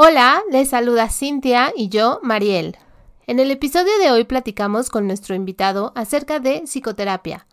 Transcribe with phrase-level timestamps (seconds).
[0.00, 2.76] Hola, les saluda Cintia y yo, Mariel.
[3.26, 7.48] En el episodio de hoy platicamos con nuestro invitado acerca de psicoterapia.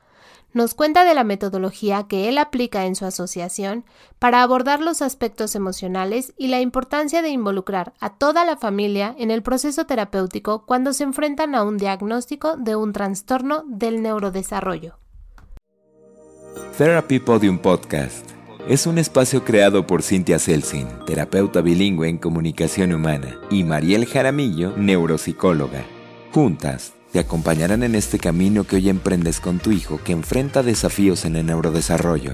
[0.54, 3.84] Nos cuenta de la metodología que él aplica en su asociación
[4.20, 9.32] para abordar los aspectos emocionales y la importancia de involucrar a toda la familia en
[9.32, 15.00] el proceso terapéutico cuando se enfrentan a un diagnóstico de un trastorno del neurodesarrollo.
[16.78, 18.35] Therapy Podium Podcast
[18.68, 24.76] es un espacio creado por Cynthia Selsin, terapeuta bilingüe en comunicación humana, y Mariel Jaramillo,
[24.76, 25.84] neuropsicóloga.
[26.32, 31.26] Juntas te acompañarán en este camino que hoy emprendes con tu hijo que enfrenta desafíos
[31.26, 32.34] en el neurodesarrollo.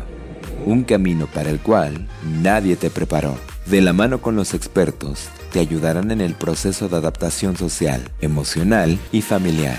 [0.65, 2.07] Un camino para el cual
[2.41, 3.35] nadie te preparó.
[3.65, 8.97] De la mano con los expertos, te ayudarán en el proceso de adaptación social, emocional
[9.11, 9.77] y familiar.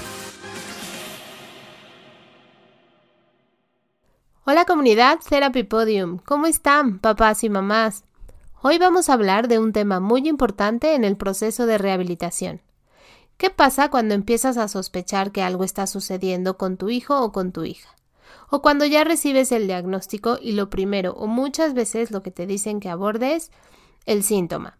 [4.44, 8.02] Hola comunidad Therapy Podium, ¿cómo están papás y mamás?
[8.60, 12.60] Hoy vamos a hablar de un tema muy importante en el proceso de rehabilitación,
[13.36, 17.52] ¿Qué pasa cuando empiezas a sospechar que algo está sucediendo con tu hijo o con
[17.52, 17.94] tu hija?
[18.50, 22.44] O cuando ya recibes el diagnóstico y lo primero o muchas veces lo que te
[22.48, 23.52] dicen que abordes
[24.06, 24.76] el síntoma.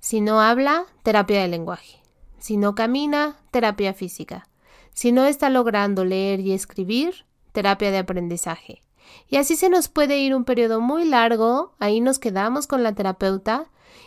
[0.00, 2.00] Si no habla, terapia de lenguaje.
[2.38, 4.48] Si no camina, terapia física.
[4.94, 8.82] Si no está logrando leer y escribir, terapia de aprendizaje.
[9.28, 12.94] Y así se nos puede ir un periodo muy largo, ahí nos quedamos con la
[12.94, 13.66] terapeuta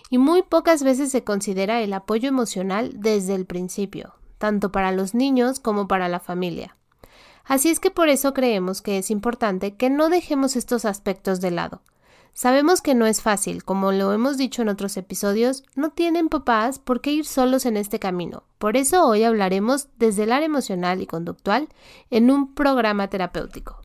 [0.09, 5.13] y muy pocas veces se considera el apoyo emocional desde el principio, tanto para los
[5.13, 6.77] niños como para la familia.
[7.43, 11.51] Así es que por eso creemos que es importante que no dejemos estos aspectos de
[11.51, 11.81] lado.
[12.33, 16.79] Sabemos que no es fácil, como lo hemos dicho en otros episodios, no tienen papás
[16.79, 18.43] por qué ir solos en este camino.
[18.57, 21.69] Por eso hoy hablaremos desde el área emocional y conductual
[22.09, 23.84] en un programa terapéutico.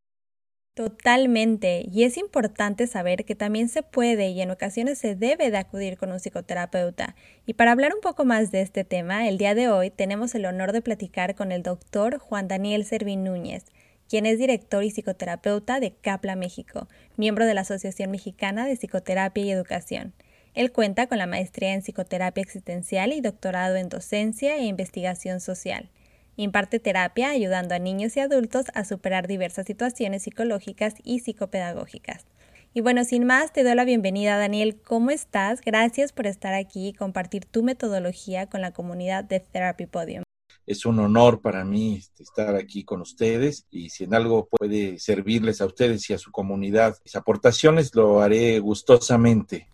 [0.74, 1.84] Totalmente.
[1.92, 5.98] Y es importante saber que también se puede y en ocasiones se debe de acudir
[5.98, 7.16] con un psicoterapeuta.
[7.44, 10.46] Y para hablar un poco más de este tema, el día de hoy tenemos el
[10.46, 13.64] honor de platicar con el doctor Juan Daniel Servín Núñez,
[14.08, 19.44] quien es director y psicoterapeuta de CAPLA México, miembro de la Asociación Mexicana de Psicoterapia
[19.44, 20.14] y Educación.
[20.54, 25.90] Él cuenta con la maestría en psicoterapia existencial y doctorado en docencia e investigación social.
[26.40, 32.24] Imparte terapia ayudando a niños y adultos a superar diversas situaciones psicológicas y psicopedagógicas.
[32.72, 34.80] Y bueno, sin más, te doy la bienvenida, Daniel.
[34.82, 35.60] ¿Cómo estás?
[35.60, 40.22] Gracias por estar aquí y compartir tu metodología con la comunidad de Therapy Podium.
[40.64, 44.98] Es un honor para mí este, estar aquí con ustedes y si en algo puede
[44.98, 49.68] servirles a ustedes y a su comunidad mis aportaciones, lo haré gustosamente.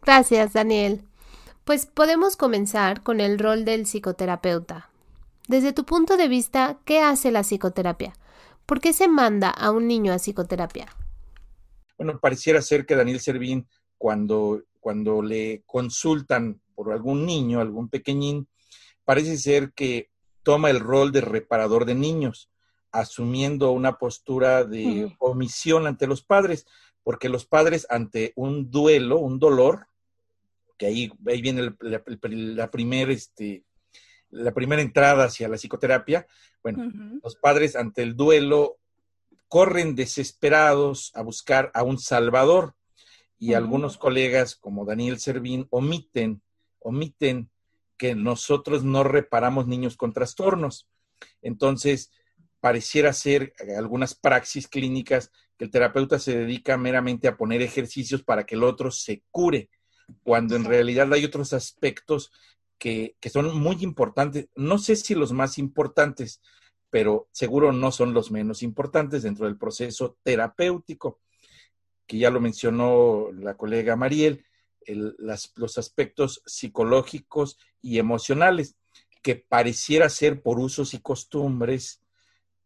[0.00, 1.02] Gracias, Daniel.
[1.64, 4.88] Pues podemos comenzar con el rol del psicoterapeuta.
[5.48, 8.12] Desde tu punto de vista, ¿qué hace la psicoterapia?
[8.64, 10.86] ¿Por qué se manda a un niño a psicoterapia?
[11.98, 13.66] Bueno, pareciera ser que Daniel Servín,
[13.98, 18.48] cuando, cuando le consultan por algún niño, algún pequeñín,
[19.04, 20.10] parece ser que
[20.44, 22.48] toma el rol de reparador de niños,
[22.92, 26.66] asumiendo una postura de omisión ante los padres,
[27.02, 29.86] porque los padres ante un duelo, un dolor,
[30.78, 33.64] que ahí, ahí viene la, la primera este,
[34.32, 36.26] la primera entrada hacia la psicoterapia,
[36.62, 36.90] bueno,
[37.22, 38.78] los padres ante el duelo
[39.46, 42.74] corren desesperados a buscar a un salvador
[43.38, 46.40] y algunos colegas como Daniel Servín omiten,
[46.78, 47.50] omiten
[47.98, 50.88] que nosotros no reparamos niños con trastornos.
[51.42, 52.10] Entonces,
[52.60, 58.44] pareciera ser algunas praxis clínicas que el terapeuta se dedica meramente a poner ejercicios para
[58.44, 59.68] que el otro se cure,
[60.22, 62.32] cuando en realidad hay otros aspectos
[62.82, 64.48] que, son muy importantes.
[64.56, 66.40] No sé si los más importantes,
[66.90, 71.20] pero seguro no son los menos importantes dentro del proceso terapéutico,
[72.08, 74.44] que ya lo mencionó la colega Mariel,
[74.88, 78.74] los aspectos psicológicos y emocionales,
[79.22, 82.02] que pareciera ser por usos y costumbres,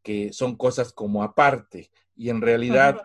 [0.02, 3.02] que son cosas como aparte, y en realidad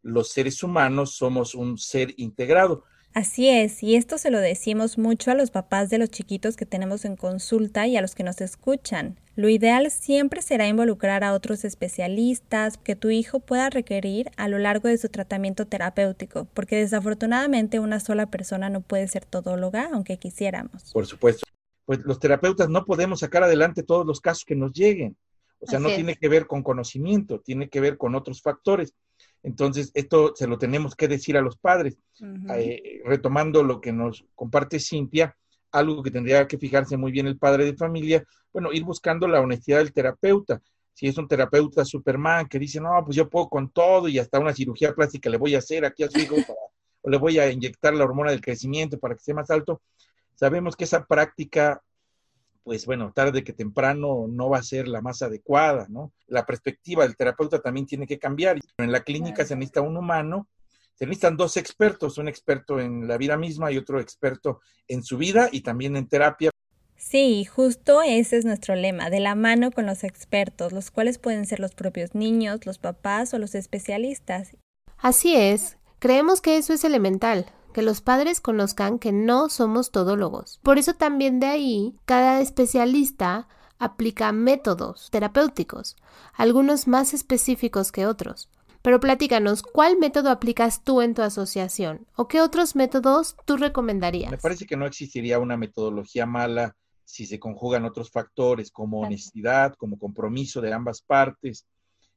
[0.00, 2.84] los seres humanos somos un ser integrado.
[3.14, 6.66] Así es, y esto se lo decimos mucho a los papás de los chiquitos que
[6.66, 9.20] tenemos en consulta y a los que nos escuchan.
[9.36, 14.58] Lo ideal siempre será involucrar a otros especialistas que tu hijo pueda requerir a lo
[14.58, 20.18] largo de su tratamiento terapéutico, porque desafortunadamente una sola persona no puede ser todóloga, aunque
[20.18, 20.90] quisiéramos.
[20.92, 21.46] Por supuesto.
[21.84, 25.16] Pues los terapeutas no podemos sacar adelante todos los casos que nos lleguen.
[25.60, 28.92] O sea, no tiene que ver con conocimiento, tiene que ver con otros factores.
[29.44, 31.98] Entonces, esto se lo tenemos que decir a los padres.
[32.56, 35.36] Eh, retomando lo que nos comparte Cintia,
[35.70, 39.40] algo que tendría que fijarse muy bien el padre de familia, bueno, ir buscando la
[39.40, 40.62] honestidad del terapeuta.
[40.94, 44.38] Si es un terapeuta Superman que dice, no, pues yo puedo con todo y hasta
[44.38, 46.36] una cirugía plástica le voy a hacer aquí a su hijo
[47.02, 49.82] o le voy a inyectar la hormona del crecimiento para que sea más alto,
[50.34, 51.82] sabemos que esa práctica
[52.64, 56.12] pues bueno, tarde que temprano no va a ser la más adecuada, ¿no?
[56.26, 58.58] La perspectiva del terapeuta también tiene que cambiar.
[58.78, 60.48] En la clínica se necesita un humano,
[60.94, 65.18] se necesitan dos expertos, un experto en la vida misma y otro experto en su
[65.18, 66.50] vida y también en terapia.
[66.96, 71.44] Sí, justo ese es nuestro lema, de la mano con los expertos, los cuales pueden
[71.44, 74.56] ser los propios niños, los papás o los especialistas.
[74.96, 80.60] Así es, creemos que eso es elemental, que los padres conozcan que no somos todólogos.
[80.62, 83.48] Por eso también de ahí, cada especialista
[83.78, 85.96] aplica métodos terapéuticos,
[86.32, 88.48] algunos más específicos que otros.
[88.80, 92.06] Pero platícanos, ¿cuál método aplicas tú en tu asociación?
[92.16, 94.30] ¿O qué otros métodos tú recomendarías?
[94.30, 99.74] Me parece que no existiría una metodología mala si se conjugan otros factores como honestidad,
[99.74, 101.66] como compromiso de ambas partes,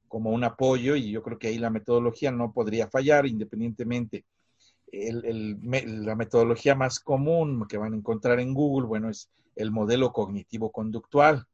[0.08, 4.24] como un apoyo, y yo creo que ahí la metodología no podría fallar independientemente
[4.92, 11.46] la metodología más común que van a encontrar en Google, bueno, es el modelo cognitivo-conductual.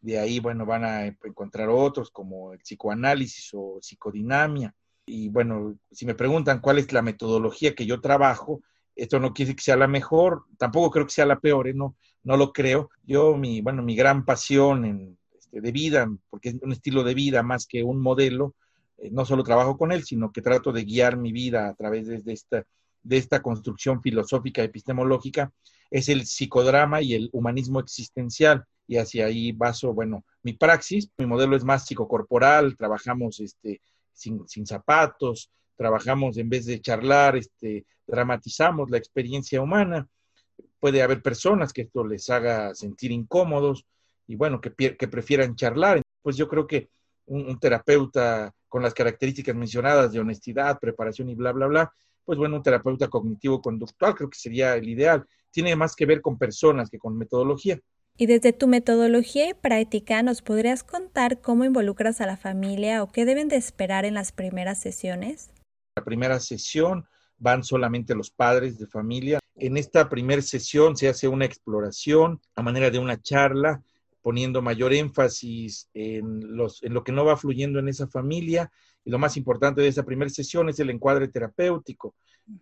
[0.00, 4.74] De ahí, bueno, van a encontrar otros como el psicoanálisis o psicodinamia.
[5.06, 8.62] Y bueno, si me preguntan cuál es la metodología que yo trabajo,
[8.96, 11.74] esto no quiere decir que sea la mejor, tampoco creo que sea la peor, ¿eh?
[11.74, 12.90] no, no lo creo.
[13.02, 17.14] Yo, mi, bueno, mi gran pasión en, este, de vida, porque es un estilo de
[17.14, 18.54] vida más que un modelo,
[19.10, 22.32] no solo trabajo con él, sino que trato de guiar mi vida a través de,
[22.32, 22.64] esta,
[23.02, 25.52] de esta construcción filosófica epistemológica,
[25.90, 28.64] es el psicodrama y el humanismo existencial.
[28.86, 33.80] Y hacia ahí baso, bueno, mi praxis, mi modelo es más psicocorporal, trabajamos este,
[34.12, 40.06] sin, sin zapatos, trabajamos en vez de charlar, este, dramatizamos la experiencia humana.
[40.78, 43.86] Puede haber personas que esto les haga sentir incómodos
[44.26, 46.02] y bueno, que, que prefieran charlar.
[46.22, 46.90] Pues yo creo que
[47.26, 51.92] un, terapeuta con las características mencionadas de honestidad, preparación y bla, bla, bla,
[52.24, 55.24] pues bueno, un terapeuta cognitivo-conductual creo que sería el ideal.
[55.52, 57.78] Tiene más que ver con personas que con metodología.
[58.16, 63.12] Y desde tu metodología y práctica, ¿nos podrías contar cómo involucras a la familia o
[63.12, 65.52] qué deben de esperar en las primeras sesiones?
[65.94, 67.06] La primera sesión
[67.38, 69.38] van solamente los padres de familia.
[69.54, 73.84] En esta primera sesión se hace una exploración a manera de una charla
[74.24, 78.72] poniendo mayor énfasis en, los, en lo que no va fluyendo en esa familia.
[79.04, 82.14] Y lo más importante de esa primera sesión es el encuadre terapéutico.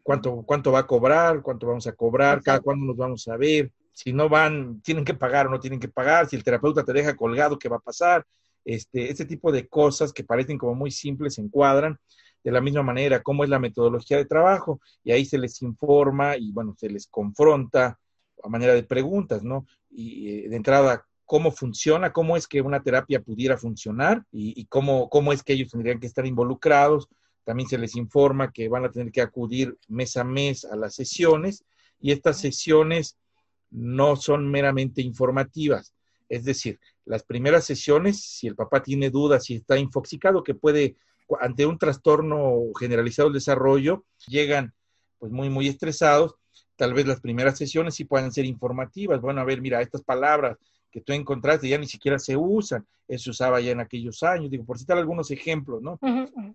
[0.03, 1.41] ¿Cuánto, cuánto va a cobrar?
[1.41, 2.43] ¿Cuánto vamos a cobrar?
[2.43, 3.71] ¿Cada cuándo nos vamos a ver?
[3.93, 6.29] Si no van, tienen que pagar o no tienen que pagar.
[6.29, 8.27] Si el terapeuta te deja colgado, ¿qué va a pasar?
[8.65, 11.97] Este, este tipo de cosas que parecen como muy simples se encuadran
[12.43, 16.37] de la misma manera cómo es la metodología de trabajo y ahí se les informa
[16.37, 18.01] y bueno, se les confronta
[18.43, 19.65] a manera de preguntas, ¿no?
[19.91, 25.09] Y eh, de entrada, cómo funciona, cómo es que una terapia pudiera funcionar y, cómo,
[25.09, 27.09] cómo es que ellos tendrían que estar involucrados.
[27.45, 30.95] También se les informa que van a tener que acudir mes a mes a las
[30.95, 31.65] sesiones
[31.99, 33.17] y estas sesiones
[33.71, 35.95] no son meramente informativas.
[36.29, 40.97] Es decir, las primeras sesiones, si el papá tiene dudas, si está infoxicado, que puede,
[41.41, 44.75] ante un trastorno generalizado del desarrollo, llegan
[45.19, 46.35] pues muy, muy estresados,
[46.77, 49.23] tal vez las primeras sesiones sí puedan ser informativas.
[49.23, 50.59] Bueno, a ver, mira, estas palabras
[50.93, 54.51] que tú encontraste ya ni siquiera se usan, eso se usaba ya en aquellos años,
[54.51, 55.99] digo, por citar algunos ejemplos, ¿no?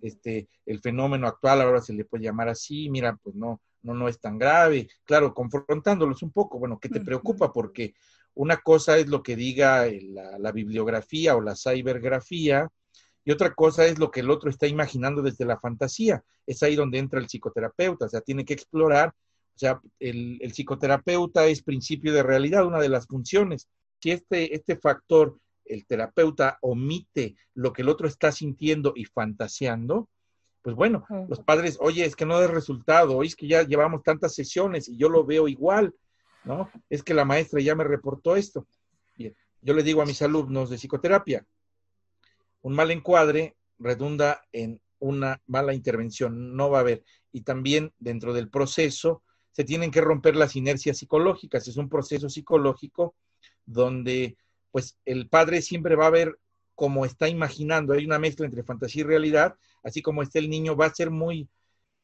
[0.00, 4.08] Este, el fenómeno actual ahora se le puede llamar así, mira, pues no, no, no
[4.08, 7.52] es tan grave, claro, confrontándolos un poco, bueno, ¿qué te preocupa?
[7.52, 7.94] Porque
[8.34, 12.68] una cosa es lo que diga la, la bibliografía o la cybergrafía,
[13.24, 16.22] y otra cosa es lo que el otro está imaginando desde la fantasía.
[16.46, 19.08] Es ahí donde entra el psicoterapeuta, o sea, tiene que explorar,
[19.54, 23.68] o sea, el, el psicoterapeuta es principio de realidad, una de las funciones
[24.00, 30.08] si este, este factor, el terapeuta omite lo que el otro está sintiendo y fantaseando,
[30.62, 34.02] pues bueno, los padres, oye, es que no da resultado, oye, es que ya llevamos
[34.02, 35.94] tantas sesiones y yo lo veo igual,
[36.44, 36.70] ¿no?
[36.90, 38.66] Es que la maestra ya me reportó esto.
[39.16, 41.46] Bien, yo le digo a mis alumnos de psicoterapia,
[42.62, 47.04] un mal encuadre redunda en una mala intervención, no va a haber.
[47.32, 52.28] Y también dentro del proceso se tienen que romper las inercias psicológicas, es un proceso
[52.28, 53.14] psicológico
[53.68, 54.36] donde
[54.70, 56.38] pues el padre siempre va a ver
[56.74, 60.76] como está imaginando, hay una mezcla entre fantasía y realidad, así como está el niño,
[60.76, 61.48] va a ser muy,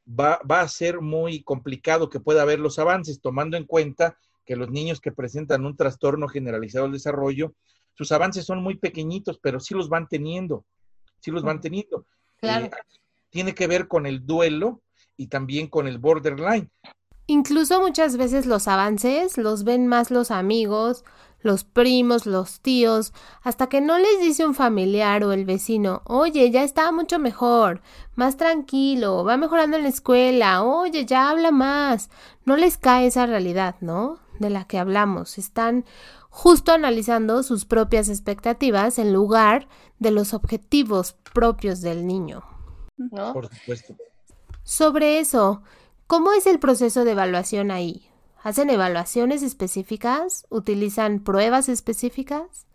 [0.09, 4.56] va, va a ser muy complicado que pueda ver los avances, tomando en cuenta que
[4.56, 7.54] los niños que presentan un trastorno generalizado del desarrollo,
[7.94, 10.64] sus avances son muy pequeñitos, pero sí los van teniendo,
[11.21, 12.06] sí los van teniendo.
[12.40, 12.66] Claro.
[12.66, 12.71] Eh,
[13.30, 14.83] tiene que ver con el duelo
[15.16, 16.71] y también con el borderline.
[17.26, 21.04] Incluso muchas veces los avances los ven más los amigos,
[21.44, 26.50] los primos, los tíos, hasta que no les dice un familiar o el vecino, oye,
[26.50, 27.82] ya está mucho mejor,
[28.16, 32.10] más tranquilo, va mejorando en la escuela, oye, ya habla más.
[32.44, 34.18] No les cae esa realidad, ¿no?
[34.38, 35.38] de la que hablamos.
[35.38, 35.84] Están
[36.30, 42.42] justo analizando sus propias expectativas en lugar de los objetivos propios del niño.
[42.96, 43.32] ¿no?
[43.32, 43.94] Por supuesto.
[44.62, 45.62] Sobre eso,
[46.06, 48.08] ¿cómo es el proceso de evaluación ahí?
[48.44, 50.46] ¿Hacen evaluaciones específicas?
[50.50, 52.66] ¿Utilizan pruebas específicas?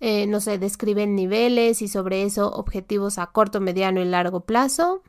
[0.00, 5.02] Eh, no sé, describen niveles y sobre eso objetivos a corto, mediano y largo plazo.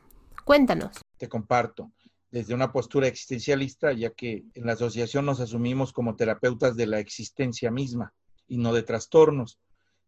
[0.44, 1.00] Cuéntanos.
[1.16, 1.90] Te comparto
[2.30, 6.98] desde una postura existencialista, ya que en la asociación nos asumimos como terapeutas de la
[6.98, 8.12] existencia misma
[8.46, 9.58] y no de trastornos.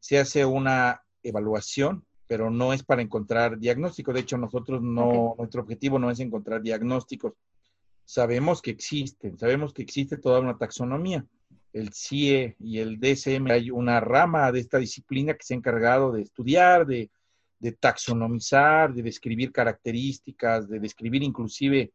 [0.00, 4.12] Se hace una evaluación, pero no es para encontrar diagnóstico.
[4.12, 7.32] De hecho, nosotros no, nuestro objetivo no es encontrar diagnósticos.
[8.12, 11.24] Sabemos que existen, sabemos que existe toda una taxonomía.
[11.72, 16.12] El CIE y el DSM, hay una rama de esta disciplina que se ha encargado
[16.12, 17.08] de estudiar, de,
[17.80, 21.90] taxonomizar, de describir características, de describir inclusive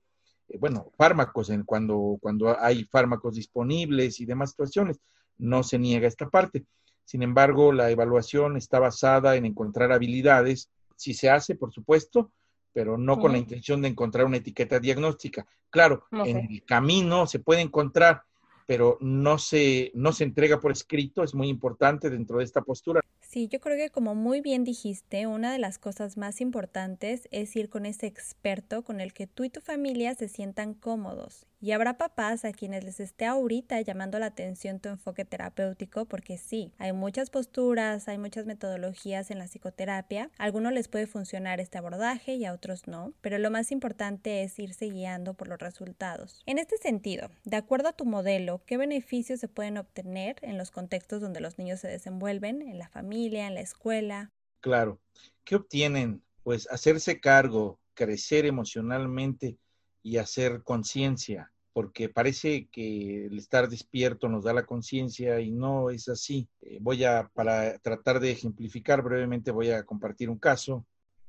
[0.47, 4.99] eh, bueno, fármacos, en cuando, cuando hay fármacos disponibles y demás situaciones.
[5.37, 6.65] No se niega esta parte.
[7.05, 10.71] Sin embargo, la evaluación está basada en encontrar habilidades.
[10.95, 12.31] Si se hace, por supuesto,
[12.73, 15.45] pero no con la intención de encontrar una etiqueta diagnóstica.
[15.69, 18.23] Claro, en el camino se puede encontrar,
[18.65, 23.01] pero no se, no se entrega por escrito, es muy importante dentro de esta postura.
[23.29, 27.53] Sí, yo creo que como muy bien dijiste, una de las cosas más importantes es
[27.57, 31.45] ir con ese experto con el que tú y tu familia se sientan cómodos.
[31.59, 36.37] Y habrá papás a quienes les esté ahorita llamando la atención tu enfoque terapéutico porque
[36.37, 40.29] sí, hay muchas posturas, hay muchas metodologías en la psicoterapia.
[40.37, 44.43] A algunos les puede funcionar este abordaje y a otros no, pero lo más importante
[44.43, 46.43] es irse guiando por los resultados.
[46.45, 50.71] En este sentido, de acuerdo a tu modelo, ¿qué beneficios se pueden obtener en los
[50.71, 53.16] contextos donde los niños se desenvuelven, en la familia?
[53.25, 54.31] En la escuela.
[54.59, 54.99] Claro.
[55.43, 56.21] ¿Qué obtienen?
[56.43, 59.57] Pues hacerse cargo, crecer emocionalmente
[60.03, 65.89] y hacer conciencia, porque parece que el estar despierto nos da la conciencia y no
[65.89, 66.47] es así.
[66.61, 70.85] Eh, voy a, para tratar de ejemplificar brevemente, voy a compartir un caso.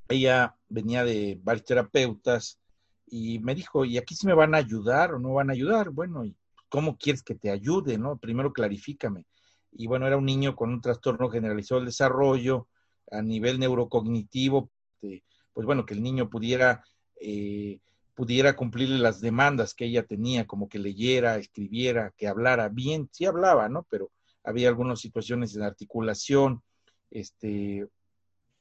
[0.09, 2.59] Ella venía de varios terapeutas
[3.07, 5.91] y me dijo, ¿y aquí sí me van a ayudar o no van a ayudar?
[5.91, 6.37] Bueno, ¿y
[6.69, 7.99] cómo quieres que te ayude?
[7.99, 8.19] no?
[8.19, 9.25] Primero clarifícame
[9.73, 12.69] y bueno, era un niño con un trastorno generalizado del desarrollo
[13.11, 14.71] a nivel neurocognitivo,
[15.01, 16.85] pues bueno, que el niño pudiera,
[17.21, 17.81] eh,
[18.15, 23.25] pudiera cumplirle las demandas que ella tenía, como que leyera, escribiera, que hablara bien, sí
[23.25, 23.87] hablaba, ¿no?
[23.91, 24.11] Pero
[24.45, 26.63] había algunas situaciones de articulación,
[27.11, 27.87] este,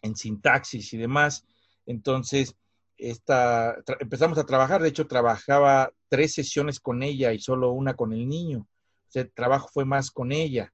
[0.01, 1.45] en sintaxis y demás.
[1.85, 2.55] Entonces,
[2.97, 8.13] esta, empezamos a trabajar, de hecho, trabajaba tres sesiones con ella y solo una con
[8.13, 8.67] el niño.
[9.07, 10.73] O sea, el trabajo fue más con ella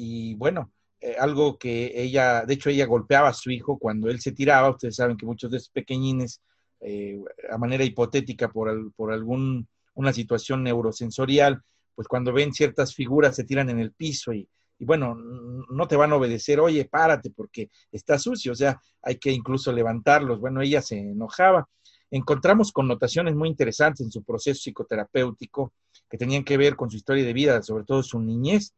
[0.00, 4.18] y bueno, eh, algo que ella, de hecho ella golpeaba a su hijo cuando él
[4.18, 6.40] se tiraba, ustedes saben que muchos de esos pequeñines,
[6.80, 11.60] eh, a manera hipotética por, por algún, una situación neurosensorial,
[11.94, 15.96] pues cuando ven ciertas figuras se tiran en el piso y, y bueno, no te
[15.96, 20.40] van a obedecer, oye, párate porque está sucio, o sea, hay que incluso levantarlos.
[20.40, 21.68] Bueno, ella se enojaba.
[22.10, 25.74] Encontramos connotaciones muy interesantes en su proceso psicoterapéutico
[26.08, 28.72] que tenían que ver con su historia de vida, sobre todo su niñez,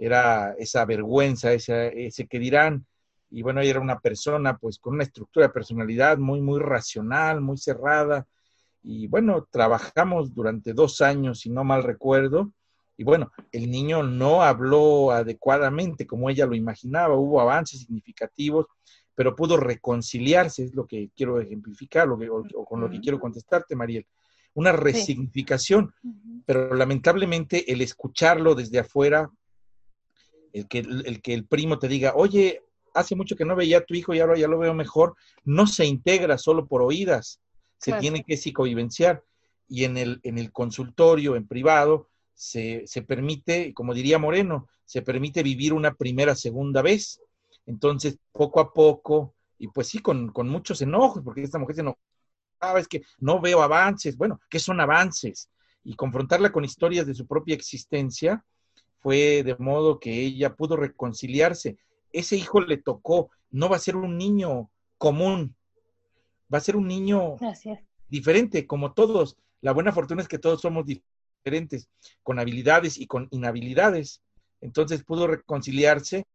[0.00, 2.86] era esa vergüenza, ese, ese que dirán.
[3.30, 7.42] Y bueno, ella era una persona pues con una estructura de personalidad muy, muy racional,
[7.42, 8.26] muy cerrada.
[8.82, 12.50] Y bueno, trabajamos durante dos años, si no mal recuerdo.
[12.96, 18.66] Y bueno, el niño no habló adecuadamente como ella lo imaginaba, hubo avances significativos,
[19.14, 23.20] pero pudo reconciliarse, es lo que quiero ejemplificar, lo que, o, con lo que quiero
[23.20, 24.06] contestarte, Mariel.
[24.54, 25.94] Una resignificación,
[26.44, 29.30] pero lamentablemente el escucharlo desde afuera
[30.52, 32.62] el que, el que el primo te diga, oye,
[32.94, 35.66] hace mucho que no veía a tu hijo y ahora ya lo veo mejor, no
[35.66, 37.40] se integra solo por oídas,
[37.78, 39.24] se tiene que psicovivenciar.
[39.68, 45.02] Y en el, en el consultorio, en privado, se, se, permite, como diría Moreno, se
[45.02, 47.20] permite vivir una primera, segunda vez.
[47.66, 51.80] Entonces, poco a poco, y pues sí, con, con muchos enojos, porque esta mujer se
[51.82, 54.16] enojaba, es que no veo avances.
[54.16, 55.48] Bueno, ¿qué son avances?
[55.84, 58.44] Y confrontarla con historias de su propia existencia,
[59.00, 61.78] fue de modo que ella pudo reconciliarse.
[62.12, 65.54] Ese hijo le tocó, no va a ser un niño común,
[66.52, 67.36] va a ser un niño
[68.08, 69.36] diferente, como todos.
[69.60, 71.88] La buena fortuna es que todos somos diferentes,
[72.22, 74.22] con habilidades y con inhabilidades.
[74.60, 76.26] Entonces pudo reconciliarse,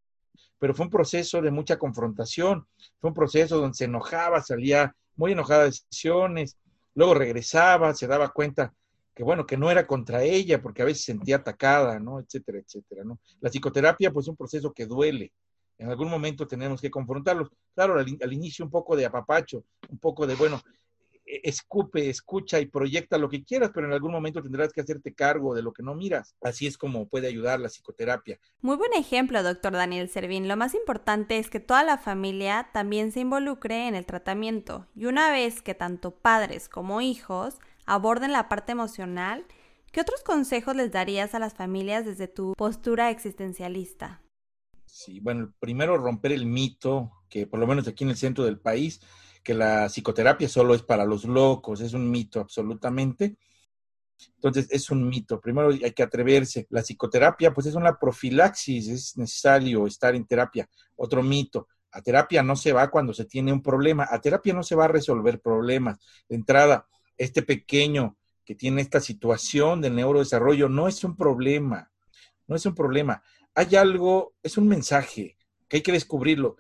[0.57, 2.67] pero fue un proceso de mucha confrontación,
[2.99, 6.57] fue un proceso donde se enojaba, salía muy enojada de decisiones,
[6.95, 8.73] luego regresaba, se daba cuenta
[9.15, 12.19] que bueno, que no era contra ella, porque a veces se sentía atacada, ¿no?
[12.19, 13.19] Etcétera, etcétera, ¿no?
[13.39, 15.31] La psicoterapia, pues es un proceso que duele.
[15.77, 17.49] En algún momento tenemos que confrontarlos.
[17.73, 20.61] Claro, al, inicio un poco de apapacho, un poco de, bueno,
[21.25, 25.55] escupe, escucha y proyecta lo que quieras, pero en algún momento tendrás que hacerte cargo
[25.55, 26.35] de lo que no miras.
[26.41, 28.39] Así es como puede ayudar la psicoterapia.
[28.61, 30.47] Muy buen ejemplo, doctor Daniel Servín.
[30.47, 34.87] Lo más importante es que toda la familia también se involucre en el tratamiento.
[34.95, 39.45] Y una vez que tanto padres como hijos aborden la parte emocional,
[39.91, 44.21] ¿qué otros consejos les darías a las familias desde tu postura existencialista?
[44.85, 48.59] Sí, bueno, primero romper el mito que por lo menos aquí en el centro del
[48.59, 49.01] país
[49.45, 53.37] que la psicoterapia solo es para los locos, es un mito absolutamente.
[54.35, 55.39] Entonces, es un mito.
[55.39, 56.65] Primero hay que atreverse.
[56.71, 60.67] La psicoterapia, pues es una profilaxis, es necesario estar en terapia.
[60.95, 61.67] Otro mito.
[61.91, 64.07] A terapia no se va cuando se tiene un problema.
[64.09, 65.99] A terapia no se va a resolver problemas.
[66.27, 71.91] De entrada, este pequeño que tiene esta situación de neurodesarrollo no es un problema.
[72.47, 73.21] No es un problema.
[73.53, 75.37] Hay algo, es un mensaje
[75.67, 76.57] que hay que descubrirlo.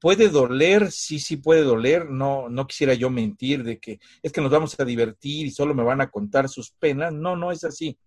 [0.00, 2.08] Puede doler, sí, sí puede doler.
[2.08, 5.74] No, no quisiera yo mentir de que es que nos vamos a divertir y solo
[5.74, 7.12] me van a contar sus penas.
[7.12, 7.98] No, no es así.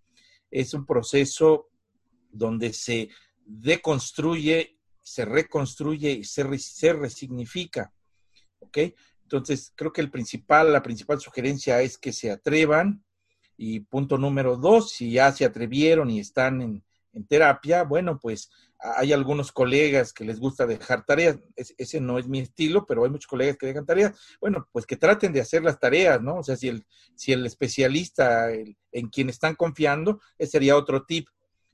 [0.49, 1.69] Es un proceso
[2.31, 3.09] donde se
[3.45, 7.93] deconstruye, se reconstruye y se, se resignifica.
[8.59, 8.79] ¿Ok?
[9.21, 13.03] Entonces, creo que el principal, la principal sugerencia es que se atrevan.
[13.55, 16.83] Y punto número dos, si ya se atrevieron y están en,
[17.13, 18.49] en terapia, bueno, pues
[18.83, 23.09] hay algunos colegas que les gusta dejar tareas, ese no es mi estilo, pero hay
[23.09, 26.39] muchos colegas que dejan tareas, bueno, pues que traten de hacer las tareas, ¿no?
[26.39, 26.85] O sea, si el,
[27.15, 31.27] si el especialista en quien están confiando, ese sería otro tip,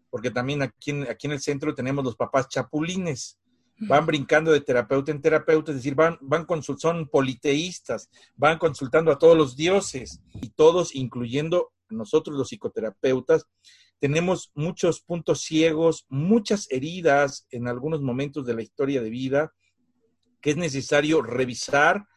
[0.10, 3.39] porque también aquí en, aquí en el centro tenemos los papás chapulines,
[3.88, 6.46] van brincando de terapeuta en terapeuta, es decir, van, van
[6.78, 13.48] son politeístas, van consultando a todos los dioses y todos, incluyendo nosotros los psicoterapeutas,
[14.00, 19.53] tenemos muchos puntos ciegos, muchas heridas en algunos momentos de la historia de vida
[20.41, 22.08] que es necesario revisar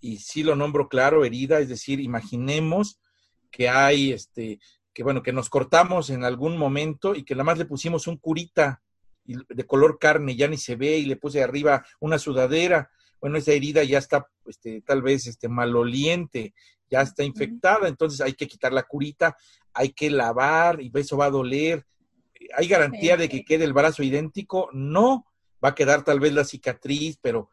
[0.00, 3.00] y si lo nombro claro, herida, es decir, imaginemos
[3.50, 4.58] que hay, este,
[4.94, 8.16] que bueno, que nos cortamos en algún momento y que nada más le pusimos un
[8.16, 8.82] curita
[9.24, 12.90] de color carne, ya ni se ve y le puse arriba una sudadera.
[13.20, 16.54] Bueno, esa herida ya está, este, tal vez, este, maloliente,
[16.90, 19.36] ya está infectada, entonces hay que quitar la curita,
[19.72, 21.86] hay que lavar y eso va a doler.
[22.56, 24.70] ¿Hay garantía de que quede el brazo idéntico?
[24.72, 25.26] No,
[25.62, 27.50] va a quedar tal vez la cicatriz, pero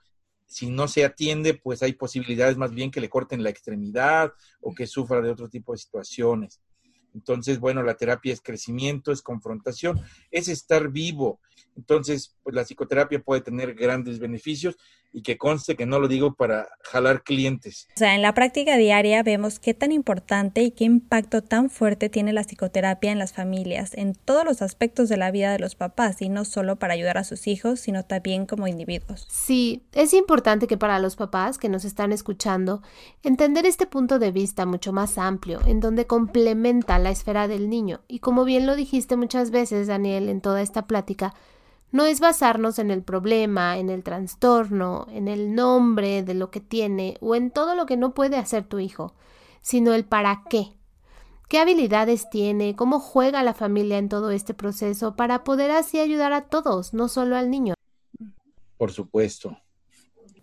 [0.47, 4.73] si no se atiende, pues hay posibilidades más bien que le corten la extremidad o
[4.73, 6.61] que sufra de otro tipo de situaciones.
[7.13, 9.99] Entonces, bueno, la terapia es crecimiento, es confrontación,
[10.31, 11.41] es estar vivo.
[11.75, 14.77] Entonces, pues la psicoterapia puede tener grandes beneficios
[15.11, 17.87] y que conste que no lo digo para jalar clientes.
[17.95, 22.09] O sea, en la práctica diaria vemos qué tan importante y qué impacto tan fuerte
[22.09, 25.75] tiene la psicoterapia en las familias, en todos los aspectos de la vida de los
[25.75, 29.27] papás, y no solo para ayudar a sus hijos, sino también como individuos.
[29.29, 32.81] Sí, es importante que para los papás que nos están escuchando,
[33.23, 38.01] entender este punto de vista mucho más amplio, en donde complementa la esfera del niño,
[38.07, 41.33] y como bien lo dijiste muchas veces, Daniel, en toda esta plática,
[41.91, 46.59] no es basarnos en el problema, en el trastorno, en el nombre de lo que
[46.59, 49.13] tiene o en todo lo que no puede hacer tu hijo,
[49.61, 50.77] sino el para qué.
[51.47, 52.75] ¿Qué habilidades tiene?
[52.75, 57.07] ¿Cómo juega la familia en todo este proceso para poder así ayudar a todos, no
[57.07, 57.73] solo al niño?
[58.77, 59.57] Por supuesto.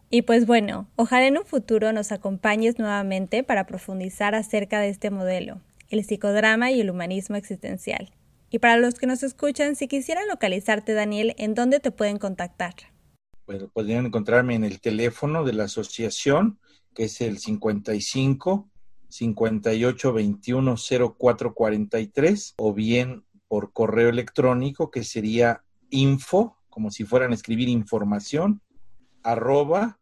[0.08, 5.10] Y pues bueno, ojalá en un futuro nos acompañes nuevamente para profundizar acerca de este
[5.10, 8.12] modelo, el psicodrama y el humanismo existencial.
[8.54, 12.74] Y para los que nos escuchan, si quisieran localizarte, Daniel, ¿en dónde te pueden contactar?
[13.48, 16.60] Bueno, podrían encontrarme en el teléfono de la asociación,
[16.94, 18.70] que es el 55
[19.08, 20.76] 58 21
[21.18, 27.68] 04 43, o bien por correo electrónico, que sería info, como si fueran a escribir
[27.68, 28.62] información,
[29.24, 29.98] arroba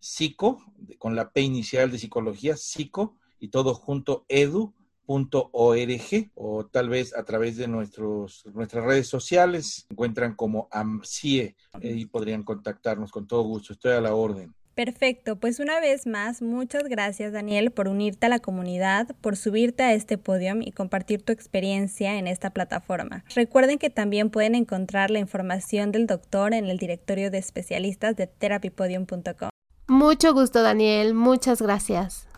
[0.00, 0.62] psico,
[0.98, 4.74] con la P inicial de psicología, psico, y todo junto, edu,
[5.06, 9.86] .org o tal vez a través de nuestros, nuestras redes sociales.
[9.90, 13.72] encuentran como AMCIE y podrían contactarnos con todo gusto.
[13.72, 14.54] Estoy a la orden.
[14.76, 19.82] Perfecto, pues una vez más, muchas gracias Daniel por unirte a la comunidad, por subirte
[19.82, 23.24] a este podio y compartir tu experiencia en esta plataforma.
[23.34, 28.26] Recuerden que también pueden encontrar la información del doctor en el directorio de especialistas de
[28.26, 29.48] therapypodium.com.
[29.88, 32.28] Mucho gusto Daniel, muchas gracias.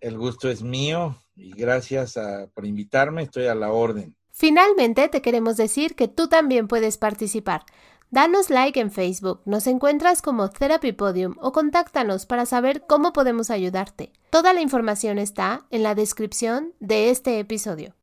[0.00, 2.18] El gusto es mío y gracias
[2.54, 4.14] por invitarme, estoy a la orden.
[4.32, 7.64] Finalmente, te queremos decir que tú también puedes participar.
[8.10, 13.50] Danos like en Facebook, nos encuentras como Therapy Podium o contáctanos para saber cómo podemos
[13.50, 14.12] ayudarte.
[14.30, 17.94] Toda la información está en la descripción de este episodio.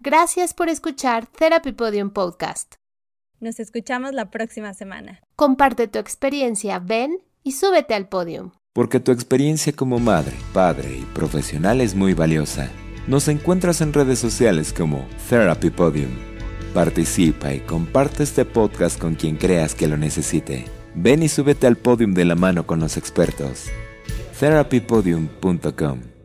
[0.00, 2.74] Gracias por escuchar Therapy Podium Podcast.
[3.38, 5.20] Nos escuchamos la próxima semana.
[5.36, 8.50] Comparte tu experiencia, ven y súbete al podium.
[8.76, 12.68] Porque tu experiencia como madre, padre y profesional es muy valiosa.
[13.06, 16.10] Nos encuentras en redes sociales como Therapy Podium.
[16.74, 20.66] Participa y comparte este podcast con quien creas que lo necesite.
[20.94, 23.70] Ven y súbete al podium de la mano con los expertos.
[24.38, 26.15] therapypodium.com